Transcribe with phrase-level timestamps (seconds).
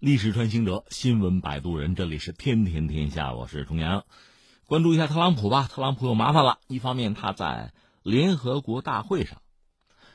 [0.00, 4.04] 历史穿行者，新闻摆渡人，这里是天天天下，我是重阳。
[4.64, 6.60] 关注一下特朗普吧，特朗普有麻烦了。
[6.68, 7.72] 一方面他在
[8.04, 9.42] 联合国大会上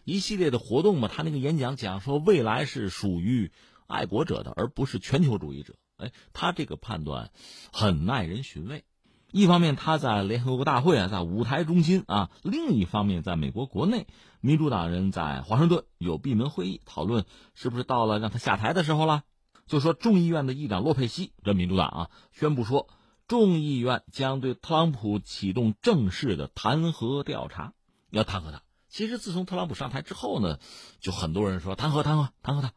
[0.05, 3.51] 一系列的活动嘛，他那个演讲讲说未来是属于
[3.85, 5.75] 爱国者的，而不是全球主义者。
[5.97, 7.31] 哎，他这个判断
[7.73, 8.85] 很耐人寻味。
[9.33, 14.07] 一方面他在联合国大会啊，在舞台中心啊；另一方面，在美国国内，
[14.39, 19.23] 民主党人在华盛顿有闭门会议，讨论是不是到了让他下台的时候了。
[19.65, 22.89] 就说众议院的议长洛佩西，这民主党啊，宣布说，
[23.27, 27.73] 众议院将对特朗普启动正式的弹劾调查，
[28.09, 28.61] 要弹劾他。
[28.89, 30.59] 其实自从特朗普上台之后呢，
[30.99, 32.73] 就很多人说弹劾弹劾弹劾他，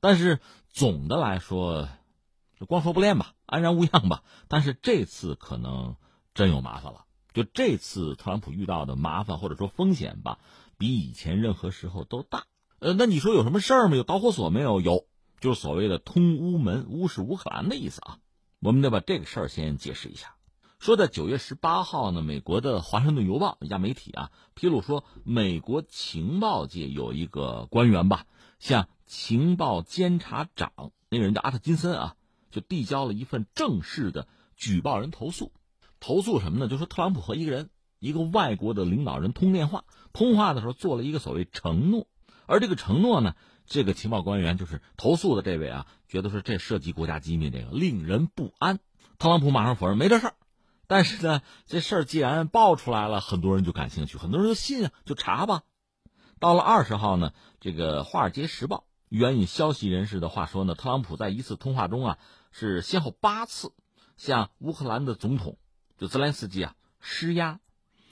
[0.00, 1.88] 但是总的来说，
[2.66, 4.22] 光说不练吧，安然无恙吧。
[4.48, 5.96] 但是这次可能
[6.34, 10.40] 真有麻烦了，就这次特朗普遇到的麻烦或者说风险吧，
[10.76, 12.44] 比以前任何时候都大。
[12.80, 13.96] 呃，那你说有什么事儿吗？
[13.96, 14.80] 有导火索没有？
[14.80, 15.06] 有。
[15.40, 18.18] 就是所谓的“通乌门”，乌是乌克兰的意思啊。
[18.60, 20.34] 我们得把这个事儿先解释一下。
[20.78, 28.26] 说在九月十八号呢，美国的《华盛顿邮报》一家媒体啊，披露说，美国情报界有一个官员吧，
[28.58, 30.72] 向情报监察长
[31.08, 32.16] 那个人叫阿特金森啊，
[32.50, 35.52] 就递交了一份正式的举报人投诉。
[36.00, 36.68] 投诉什么呢？
[36.68, 42.06] 就说特朗普和一个人，一个外国的领导人通电话，通话的时候做了一个所谓承诺，
[42.50, 43.34] 而这个承诺呢。
[43.66, 48.80] 这个情报官员就是投诉的这位啊，觉得说这涉及国家机密，这个令人不安。
[49.16, 50.34] 特朗普马上否认没这事儿，
[50.88, 55.62] 但是呢，这事儿既然爆出来了，很多人就感兴趣，很多人就信啊，就查吧。
[56.40, 62.18] 到了二十号呢，这个《华尔街时报》援引消息人士的话说呢，特朗普在一次通话中啊，
[62.50, 63.72] 是先后八次
[64.16, 65.58] 向乌克兰的总统
[65.96, 67.60] 就泽连斯基啊施压，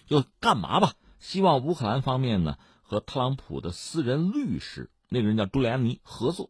[0.07, 0.93] 就干嘛吧？
[1.19, 2.59] 希望乌克兰方面呢
[2.89, 4.91] 和特朗普的私人律师。
[5.11, 6.49] 那个人叫朱利安尼，合作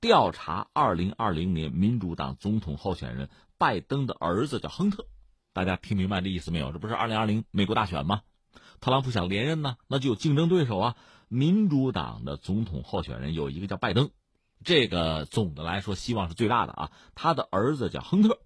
[0.00, 5.06] 调查二零二零年民主党总统候选人拜登的儿子叫亨特。
[5.54, 6.72] 大家听明白这意思没有？
[6.72, 8.20] 这不是二零二零美国大选吗？
[8.80, 10.96] 特朗普想连任呢，那就有竞争对手啊。
[11.28, 14.10] 民主党的总统候选人有一个叫拜登，
[14.62, 16.92] 这个总的来说希望是最大的啊。
[17.14, 18.38] 他的儿子叫亨特，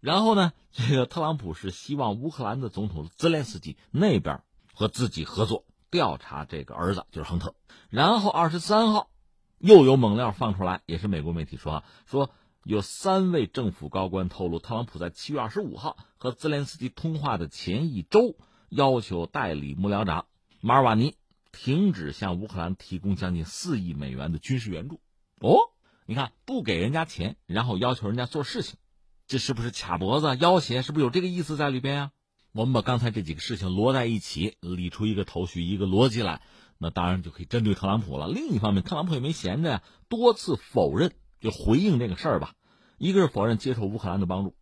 [0.00, 4.42] 然后呢，这个特朗普是希望乌克兰的总统泽连斯基那边
[4.74, 5.64] 和自己合作。
[5.92, 7.54] 调查这个儿子就是亨特，
[7.90, 9.10] 然后二十三号
[9.58, 12.30] 又有猛料放出来，也是美国媒体说啊，说
[12.64, 18.36] 有三位政府高官透露，特朗普在七月二十五号和泽连斯基通话的前一周，
[18.70, 20.24] 要求代理幕僚长
[20.62, 21.14] 马尔瓦尼
[21.52, 24.98] 停止向乌克兰提供将近四亿美元的军事援助。
[25.40, 25.58] 哦，
[26.06, 28.78] 你看不给人家钱，然后要求人家做事情，
[29.26, 30.80] 这是不是卡脖子要挟？
[30.80, 32.12] 是不是有这个意思在里边呀？
[32.54, 36.42] 我们把刚才这几个事情摞在一起，理出一个头绪、一个逻辑来，
[36.76, 38.28] 那当然就可以针对特朗普了。
[38.28, 42.52] 另一方面，特朗普也没闲着呀，多次否认，就回应这个事儿吧。
[42.98, 44.54] 一个是否认接受乌克兰的帮助，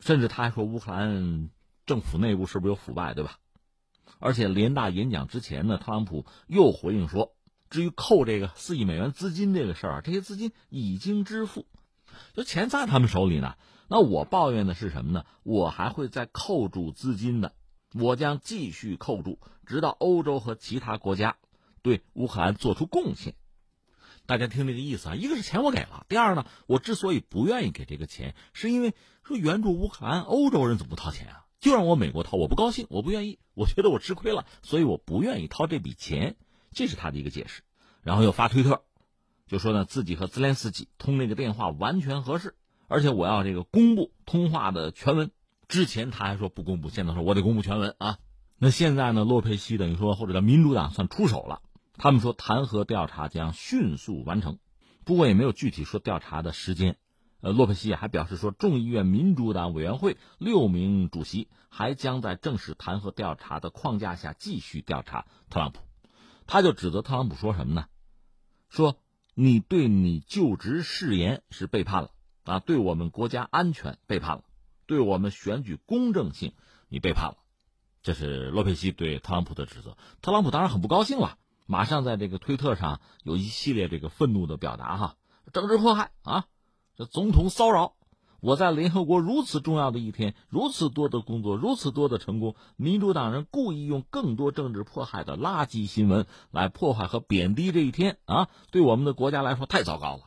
[0.00, 1.50] 甚至他还说乌克兰
[1.84, 3.38] 政府内部是不是有腐败，对吧？
[4.18, 7.34] 而且联大演讲之前呢，特朗普又回应说，
[7.68, 11.66] 至于扣这个四亿美元资金这个事儿啊，这些资金已经支付，
[12.34, 13.54] 就钱在他们手里呢。
[13.88, 15.24] 那我抱怨的是什么呢？
[15.42, 17.54] 我还会再扣住资金的，
[17.94, 21.36] 我将继续扣住，直到欧洲和其他国家
[21.82, 23.34] 对乌克兰做出贡献。
[24.26, 31.46] 大家听这个意思啊，一个是钱我给了，第二呢，我之所以不愿意给这个钱，是因为说援助乌克兰，欧洲人怎么不掏钱啊？
[31.60, 36.34] 就让我美国掏，我不高兴，我不愿意，我觉得我吃亏了，所以我不愿意掏这笔钱，
[36.72, 37.62] 这是他的一个解释。
[38.02, 38.82] 然后又发推特，
[39.46, 42.54] 就说呢自己和泽连斯基通那个电话完全合适。
[42.88, 45.30] 而且我要这个公布通话的全文，
[45.66, 48.18] 之前他还说不公布，现在说我得公布全文啊。
[48.58, 51.62] 那现在呢，洛佩西等于说或者叫民主党算出手了，
[51.98, 54.58] 他们说弹劾调查将迅速完成，
[55.04, 56.96] 不过也没有具体说调查的时间。
[57.40, 65.80] 呃，洛佩西还表示说，众议院民主党委员会六名主席还将在正式弹劾调查的框架下继续调查特朗普。
[66.46, 67.86] 他就指责特朗普说什么呢？
[68.70, 68.96] 说
[69.38, 72.10] 你对你就职誓言是背叛了。
[72.44, 74.44] 啊，对我们国家安全背叛了，
[74.86, 76.52] 对我们选举公正性
[76.88, 77.38] 你背叛了，
[78.04, 79.98] 这是洛佩西对特朗普的指责。
[80.22, 85.16] 特朗普当然很不高兴了，马上在这个推特上有一系列这个愤怒的表达哈，
[85.52, 86.46] 政治迫害啊，
[86.94, 87.96] 这总统骚扰，
[88.40, 100.24] 我在联合国如此重要的一天，如此多的工作，如此多的成功，民主党人故意用更多政治迫害的垃圾新闻来破坏和贬低这一天啊，对我们的国家来说太糟糕了。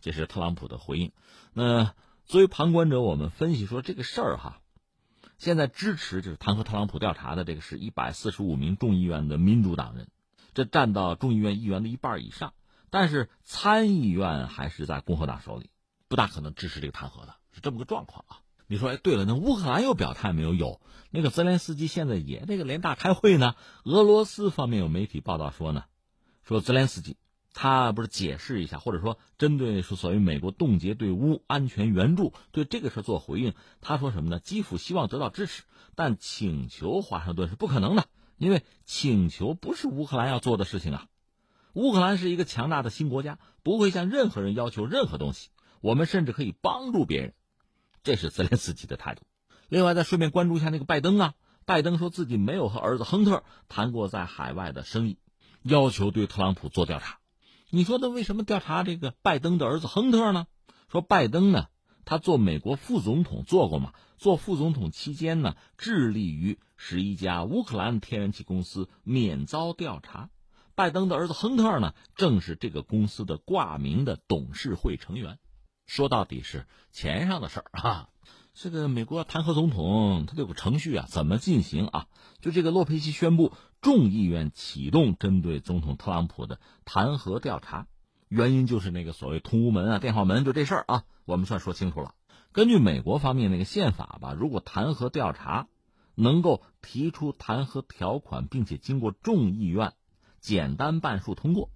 [0.00, 1.12] 这是特朗普的回应。
[1.52, 4.60] 那作为旁观者，我们分析说这个事儿哈，
[5.36, 10.08] 现在支持就是弹劾特朗普调查的这个是一百四十五名众议院的民主党人，
[10.54, 12.54] 这占到众议院议员的一半以上。
[12.88, 15.70] 但是参议院还是在共和党手里，
[16.08, 18.40] 不大可能支持这个弹劾的，是这么个状况啊。
[18.66, 20.54] 你说，哎，对了，那乌克兰又表态没有？
[20.54, 20.80] 有，
[21.10, 23.56] 那个泽连斯基现在也那个联大开会呢。
[23.84, 25.84] 俄罗斯方面有媒体报道说呢，
[26.44, 27.16] 说泽连斯基
[27.52, 34.38] 他不是解释一下，或者说针对是所谓美国冻结对乌安全援助，对这个事做回应，他说什么呢？
[34.38, 35.64] 基辅希望得到支持，
[35.96, 38.06] 但请求华盛顿是不可能的，
[38.38, 41.06] 因为请求不是乌克兰要做的事情啊。
[41.72, 45.48] 乌克兰是一个强大的新国家，不会向任何人要求任何东西。
[45.80, 47.34] 我们甚至可以帮助别人。
[48.02, 49.22] 这是泽连斯基的态度。
[49.68, 51.34] 另外，再顺便关注一下那个拜登啊。
[51.66, 55.18] 拜登说自己没有和儿子亨特谈过在海外的生意，
[55.62, 57.18] 要求对特朗普做调查。
[57.68, 60.46] 你说他为什么调查这个拜登的儿子亨特呢？
[60.88, 61.66] 说拜登呢，
[62.04, 63.92] 他做美国副总统做过嘛？
[64.16, 70.30] 做副总统期间呢，致力于使一家乌克兰天然气公司免遭调查。
[70.74, 75.38] 拜登的儿子亨特呢，正是这个公司的挂名的董事会成员。
[75.90, 78.08] 说到底是钱上的事儿啊！
[78.54, 82.06] 这个美国弹劾总统，他有个程序啊，怎么进行啊？
[82.40, 87.88] 就这个洛佩西宣布众议院启动针对总统特朗普的弹劾调查，
[88.28, 92.14] 原因就是那个所谓通乌门啊、电话门，就这事儿啊，我们算说清楚了。
[92.52, 95.66] 根据美国方面那个宪法吧，如果弹劾调查
[96.14, 99.94] 能够提出弹劾条款，并且经过众议院
[100.38, 101.68] 简单半数通过。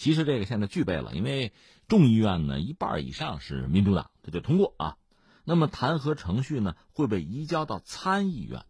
[0.00, 1.52] 其实这个现在具备了，因为
[1.86, 4.96] 众议院呢一半以上是民主党，这就通过啊。
[5.44, 8.64] 那么弹劾程序呢会被移交到参议院。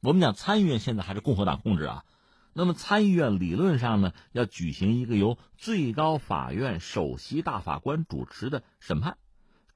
[0.00, 2.06] 我们讲参议院现在还是共和党控制啊。
[2.54, 9.18] 那么参议院理论上呢要举行一个由最高法院首席大法官主持的审判，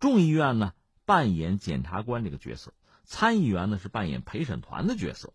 [0.00, 0.72] 众议院呢
[1.04, 2.72] 扮演检察官这个角色，
[3.04, 5.34] 参议员呢是扮演陪审团的角色。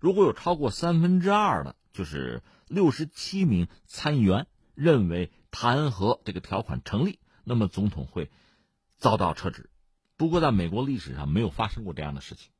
[0.00, 4.48] 如果有超过三分之二的，就是六十七名参议员。
[4.76, 8.30] 认为弹劾这个条款成立，那么总统会
[8.96, 9.70] 遭到撤职。
[10.16, 12.52] 不过，在美国历史上没有发生过这样的事情。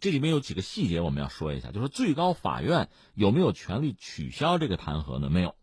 [0.00, 5.28] 这里面有几个细节我们要说一下，就是最高法院有没有权利取消这个弹劾呢？
[5.28, 5.54] 没有。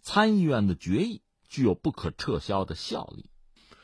[0.00, 3.30] 参议院的决议具有不可撤销的效力。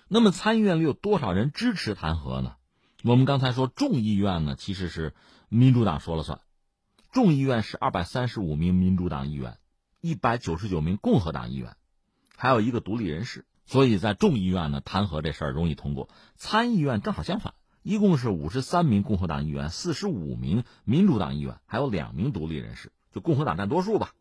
[0.08, 2.56] 那么，参议院里有多少人支持弹劾呢？
[3.02, 5.14] 我们刚才说众议院呢，其实是
[5.48, 6.40] 民主党说了算。
[7.12, 9.58] 众议院是二百三十五名民主党议员。
[10.04, 11.76] 一百九十九名共和党议员，
[12.36, 16.10] 还有一个独立人士，所以在众议院呢弹劾这事儿容易通过。
[16.36, 24.12] 参议院正好相反，一共是五十三名共和党议员，四十五名民主党议员，还有两名独立人士，就共和党占多数吧。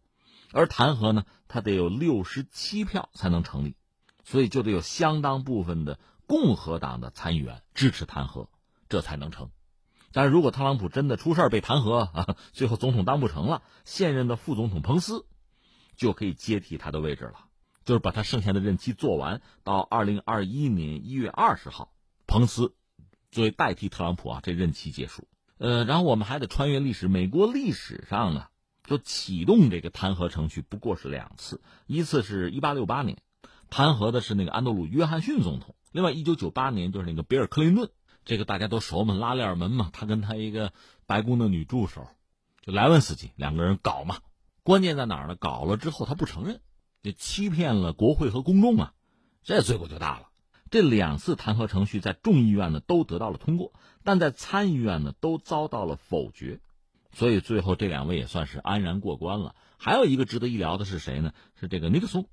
[0.54, 3.76] 而弹劾呢，它得有六十七票才能成立，
[4.24, 8.48] 所以就得有相当部分的共和党的参议员支持弹劾，
[8.88, 9.50] 这才能成。
[10.14, 15.26] 但是如果特朗普真的出事被弹劾啊， 最后总统当不成了，现任的副总统彭斯。
[15.96, 17.46] 就可以接替他的位置了，
[17.86, 21.94] 就是把他剩下的任期做完，到二零二一年一月二十号，
[22.28, 22.76] 彭斯
[23.32, 25.28] 作为代替特朗普啊，这任期结束。
[25.58, 28.48] 呃，然后我们还得穿越历史，美国历史上呢，
[28.84, 33.20] 就启动这个弹劾程序不过是两次，一次是一八六八年，
[33.70, 37.90] 弹劾的是那个安德鲁·约翰逊总统；另外一九九八年就是那个比尔·克林顿，
[38.26, 40.74] 这个大家都熟嘛，拉链门嘛，他跟他一个
[41.06, 42.08] 白宫的女助手，
[42.62, 44.18] 就莱文斯基两个人搞嘛。
[44.64, 45.36] 关键在哪儿呢？
[45.36, 46.62] 搞了之后他不承认，
[47.02, 48.94] 这欺骗了国会和公众啊，
[49.44, 50.30] 这罪过就大了。
[50.72, 56.62] 这两次弹劾程序在众议院呢都得到了通过，但在参议院呢都遭到了否决，
[57.12, 59.54] 所以最后这两位也算是安然过关了。
[59.78, 61.34] 还有一个值得一聊的是谁呢？
[61.60, 62.28] 是这个尼克松，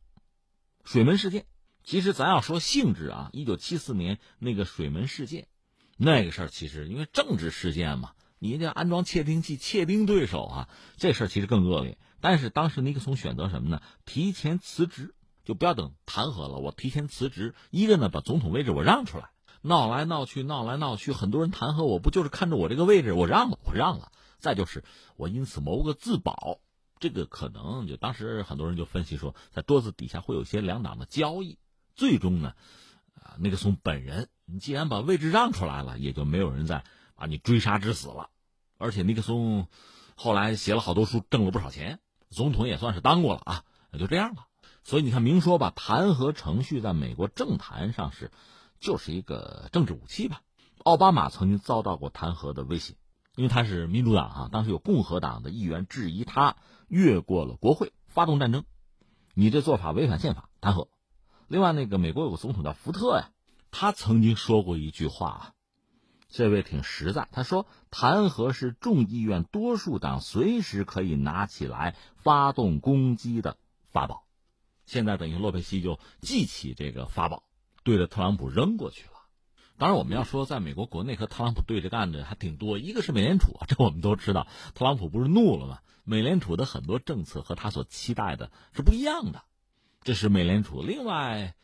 [0.85, 1.47] 水门事件。
[1.83, 5.49] 其实咱要说性质啊，一九七四年那个水门事件，
[5.97, 11.99] 那个事儿其实因为政治事件嘛，你这安装窃听器窃听对手啊，这事儿其实更恶劣。
[12.23, 13.83] 但是当时尼克松选择什么呢？
[14.07, 17.55] 提前辞职，就不要等弹劾了，我提前辞职。
[17.71, 19.29] 一个呢，把总统位置我让出来，
[19.61, 24.11] 闹来闹去，闹来闹去，很多人弹劾我，不就是看着我这个位置，我让了，我让了。
[24.39, 24.85] 再就是
[25.17, 26.61] 我因此谋个自保，
[26.99, 31.59] 这个可能就当时很多人就分析说，在桌子底下会有些两党的交易。
[31.95, 32.55] 最终呢，
[33.17, 36.85] 啊，尼克松本人，你既然把位置让出来了，也就没有人再
[37.21, 38.31] 把你追杀致死了。
[38.79, 39.69] 而且尼克松
[40.17, 42.01] 后来写了好多书，挣了不少钱。
[42.31, 44.47] 总统也算是当过了啊，也就这样了。
[44.85, 48.31] 所以你看，明说吧，弹劾程序在美国政坛上是
[48.81, 50.41] 就是一个政治武器吧。
[50.83, 52.95] 奥巴马曾经遭到过弹劾的威胁，
[53.37, 56.57] 因为他是民主党啊，当时有共和党的议员质疑他
[56.89, 58.65] 越过了国会，发动战争，
[59.35, 60.89] 你这做法违反宪法，弹劾。
[61.49, 63.29] 另外，那个美国有个总统叫福特呀，
[63.71, 65.53] 他曾经说过一句话啊。
[66.31, 73.59] 这位挺实在，他说弹劾是众议院多数党随时可以拿起来发动攻击的
[73.91, 74.25] 法宝。
[74.87, 77.43] 现在等于洛佩西就记起这个法宝，
[77.83, 79.11] 对着特朗普扔过去了。
[79.77, 82.79] 当然，我们要说，在美国国内和特朗普对着干的还挺多。
[82.79, 85.79] 一个是美联储，这我们都知道，特朗普不是怒了吗？
[86.05, 89.43] 美联储的很多政策和他所期待的是不一样的，
[90.03, 90.83] 这是美联储。
[90.83, 91.55] 另外，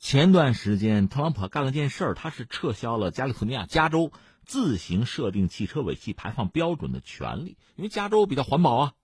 [0.00, 4.12] 前段时间特朗普干了件事儿，他是撤销了加利福尼亚加州
[4.46, 8.94] 自行设定汽车尾气排放标准的权利，因为加州比较环保啊。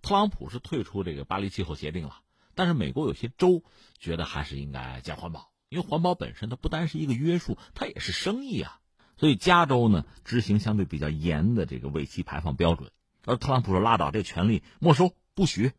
[0.00, 2.20] 特朗普是退出这个巴黎气候协定了，
[2.54, 3.62] 但是美国有些州
[3.98, 5.52] 觉得还是应该讲环保。
[5.68, 8.80] 因为环保本身它不单是一个约束，它也是生意啊，
[9.18, 12.90] 所以加州呢执行相对比较严的这个尾气排放标准，
[13.26, 15.72] 而特朗普说拉倒，这权利没收不许。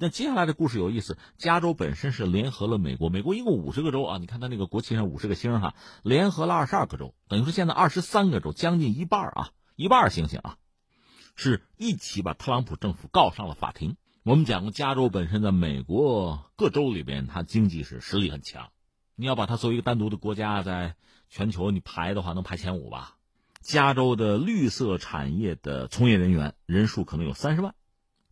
[0.00, 5.74] 那接下来的故事有意思，加州本身是联合了美国，美国一共五十个州啊，你看它那个国旗上五十个星哈，
[6.04, 10.56] 联合了二十二个州，等于说现在二十三个州将近一半啊，一半星星啊，
[11.34, 13.96] 是一起把特朗普政府告上了法庭。
[14.22, 18.68] 我们讲过，加州本身在美国各州里边，它经济是实力很强。
[19.16, 20.94] 你要把它作为一个单独的国家，在
[21.28, 23.16] 全球你排的话，能排前五吧？
[23.60, 27.74] 加州的绿色产业的从业人员人数可能有三十万，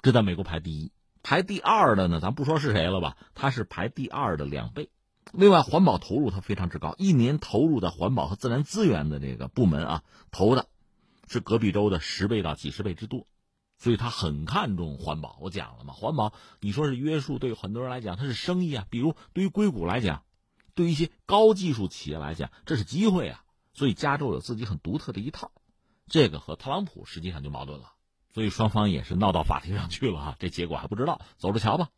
[0.00, 0.92] 这在美国排第一。
[1.28, 4.90] 排第二的呢，咱不说是谁了吧，它是排第二的两倍。
[5.33, 10.68] 另外，环保投入它非常之高，一年投入的环保和自然资源的这个部门啊，投的
[11.26, 13.26] 是隔壁州的十倍到几十倍之多，
[13.76, 15.37] 所以他很看重环保。
[15.40, 20.23] 我讲了嘛，环保你说是约束，对于很多人来讲它是生意啊，比如对于硅谷来讲。
[20.76, 23.42] 对于一些高技术企业来讲，这是机会啊！
[23.73, 25.50] 所以加州有自己很独特的一套，
[26.06, 27.95] 这个和特朗普实际上就矛盾了，
[28.37, 31.88] 所以双方也是闹到法庭上去了啊，这结果还不知道，走着瞧吧。